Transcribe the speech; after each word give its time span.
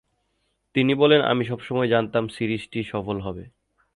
তিনি 0.75 0.93
বলেন, 0.93 1.21
আমি 1.21 1.43
সবসময় 1.45 1.87
জানতাম 1.87 2.23
সিরিজটি 2.27 2.79
সফল 2.83 3.17
হবে। 3.19 3.43